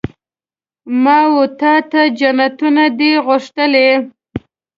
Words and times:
ما 1.03 1.19
وتا 1.35 1.73
ته 1.91 2.01
جنتونه 2.19 2.85
دي 2.97 3.11
غوښتلي 3.25 3.89